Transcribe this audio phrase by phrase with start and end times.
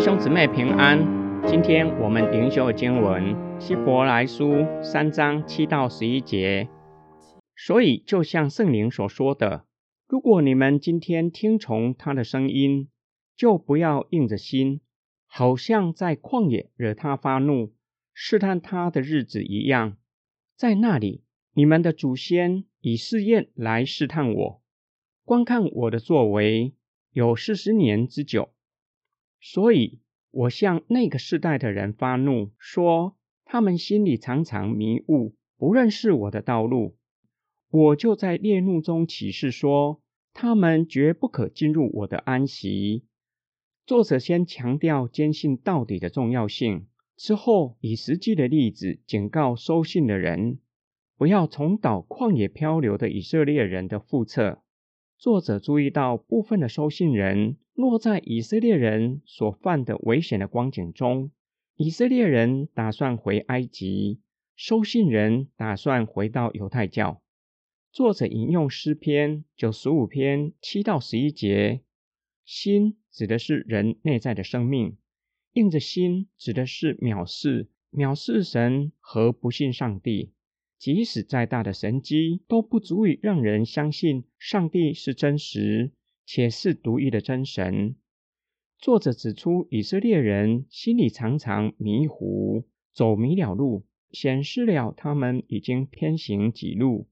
[0.00, 0.98] 兄姊妹平安。
[1.46, 6.70] 今天我们灵修的经文希伯来书三章七到十一节。
[7.54, 9.66] 所以，就像圣灵所说的，
[10.08, 12.88] 如果你们今天听从他的声音，
[13.36, 14.80] 就不要硬着心，
[15.26, 17.74] 好像在旷野惹他发怒、
[18.14, 19.98] 试探他的日子一样。
[20.56, 24.62] 在那里，你们的祖先以试验来试探我，
[25.26, 26.72] 观看我的作为
[27.12, 28.48] 有四十年之久。
[29.40, 36.96] 所以我向那个世代的人发怒，说他们心里常常迷雾，不认识我的道路。
[37.70, 43.04] 我就在烈怒中起誓说，他们绝不可进入我的安息。
[43.86, 50.58] 作者先强调坚信到底的重要性，之后以实际的例子警告收信的人，
[51.16, 54.62] 不要重蹈旷野漂流的以色列人的覆辙。
[55.20, 61.30] 作者注意到部分的收信人落在以色列人所犯的危险的光景中。
[61.76, 64.22] 以色列人打算回埃及，
[64.56, 67.20] 收信人打算回到犹太教。
[67.92, 71.82] 作者引用诗篇九十五篇七到十一节
[72.46, 74.96] ：“心指的是人内在的生命，
[75.52, 80.32] 硬着心指的是藐视、藐视神和不信上帝。”
[80.80, 85.92] 即使再大的神迹，都不足以让人相信上帝是真实
[86.24, 87.96] 且是独一的真神。
[88.78, 92.64] 作者指出，以色列人心里常常迷糊，
[92.94, 97.06] 走迷了路，显示了他们已经偏行己路。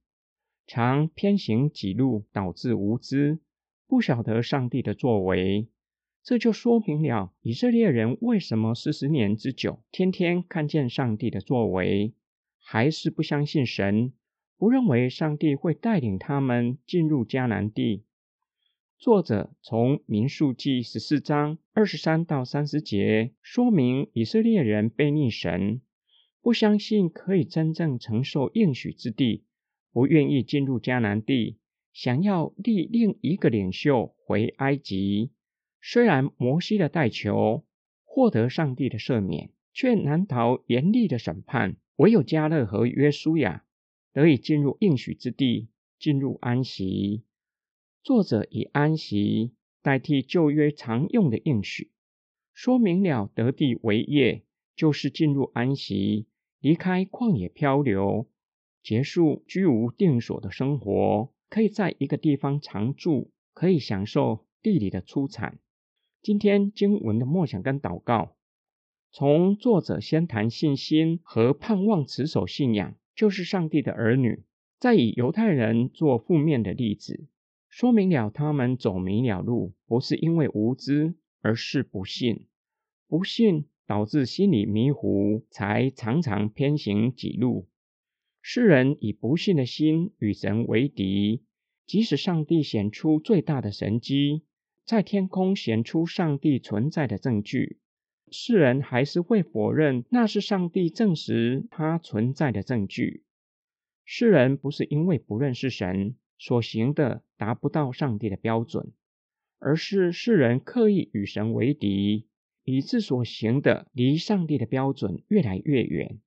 [0.66, 3.38] 常偏行己路，导致无知，
[3.86, 5.68] 不晓得上帝的作为。
[6.22, 12.14] 这就说明了以色列人为什么四十年之久，天天看见上帝的作为。
[12.70, 14.12] 还是不相信神，
[14.58, 18.04] 不认为上帝会带领他们进入迦南地。
[18.98, 25.80] 作者从民数记十四章二十三到三十节说明以色列人背逆神，
[26.42, 29.44] 不相信可以真正承受应许之地，
[29.90, 31.56] 不愿意进入迦南地，
[31.94, 35.30] 想要立另一个领袖回埃及。
[35.80, 37.64] 虽然摩西的代求
[38.04, 41.76] 获得上帝的赦免，却难逃严厉的审判。
[41.98, 43.64] 唯有加勒和约书亚
[44.12, 47.24] 得以进入应许之地，进入安息。
[48.04, 51.90] 作者以安息代替旧约常用的应许，
[52.54, 54.44] 说明了得地为业
[54.76, 56.28] 就是进入安息，
[56.60, 58.28] 离开旷野漂流，
[58.80, 65.58] 结束居无定所的生活，可以在一个地方常住，可以享受地里的出产。
[66.22, 68.37] 今天经文的默想跟祷告。
[69.18, 74.44] 从作者先谈信心和盼望，持守信仰就是上帝的儿女。
[74.78, 77.26] 再以犹太人做负面的例子，
[77.68, 82.46] 说明了他们走迷了路，不是因为无知，而是不信。
[83.08, 87.66] 不信导致心里迷糊，才常常偏行己路。
[88.40, 91.42] 世人以不信的心与神为敌，
[91.84, 94.44] 即使上帝显出最大的神迹，
[94.84, 97.78] 在天空显出上帝存在的证据。
[98.30, 103.24] 世人还是会否认那是上帝证实他存在的证据。
[104.04, 108.92] 世人不是因为不认识神所行的达不到上帝的标准，
[109.58, 112.26] 而是世人刻意与神为敌，
[112.64, 116.20] 以致所行的离上帝的标准越来越远。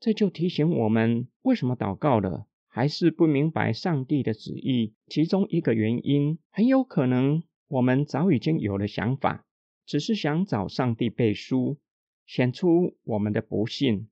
[0.00, 4.94] 这就提醒我们，为什么祷告了还是不明白上帝的旨意？
[5.06, 9.44] 其中一个原因，很有可能我们早已经有了想法。
[9.90, 11.76] 只是想找上帝背书，
[12.24, 14.08] 显出我们的不幸。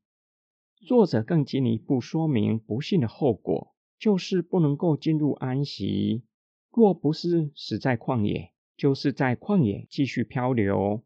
[0.74, 6.24] 作者更进一步说明，不幸的后果就是不能够进入安息。
[6.72, 11.04] 若不是死在旷野，就是在旷野继续漂流。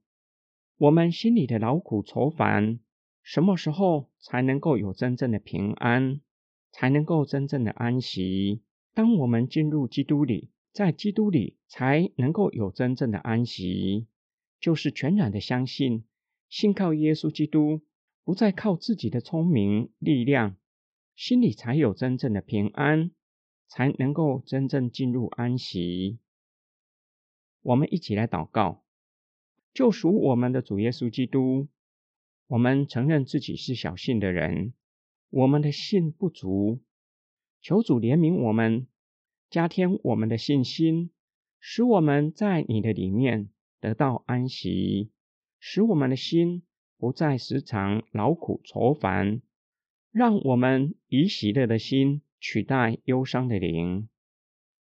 [0.79, 2.81] 我们心里的劳苦愁烦，
[3.23, 6.23] 什么时候才能够有真正的平安，
[6.71, 8.63] 才能够真正的安息？
[8.95, 14.07] 当我们进入基督里，在基督里才能够有真正的安息。
[14.63, 16.05] 就是全然的相信，
[16.49, 17.81] 信靠耶稣基督，
[18.23, 20.57] 不再靠自己的聪明力量，
[21.17, 23.11] 心里才有真正的平安，
[23.67, 26.21] 才能够真正进入安息。
[27.63, 28.85] 我们一起来祷告，
[29.75, 31.67] 救赎我们的主耶稣基督。
[32.47, 34.75] 我们承认自己是小信的人，
[35.31, 36.81] 我们的信不足，
[37.61, 38.87] 求主怜悯我们，
[39.51, 41.11] 加添我们的信心，
[41.59, 43.49] 使我们在你的里面。
[43.83, 45.11] 得到安息，
[45.59, 46.63] 使我们的心
[46.97, 49.43] 不再时常劳苦愁烦，
[50.13, 54.09] 让我们以喜乐的心取代忧伤的灵。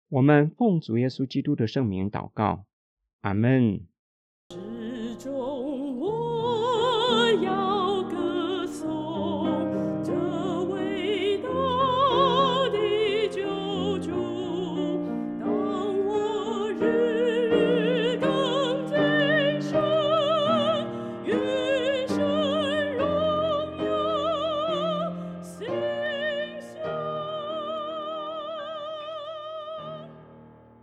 [0.08, 2.66] 我们奉主耶稣基督的圣名祷告，
[3.20, 3.86] 阿门。